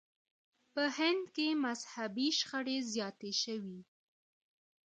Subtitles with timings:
[0.73, 3.79] په هند کې مذهبي شخړې زیاتې شوې.